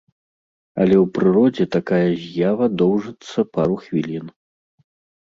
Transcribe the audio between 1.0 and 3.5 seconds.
ў прыродзе такая з'ява доўжыцца